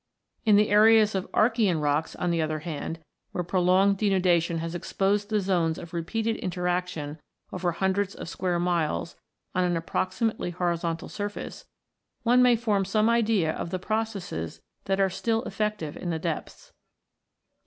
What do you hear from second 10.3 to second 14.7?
hori zontal surface, one may form some idea of the processes